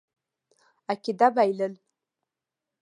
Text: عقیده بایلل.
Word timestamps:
عقیده 0.91 1.27
بایلل. 1.35 1.73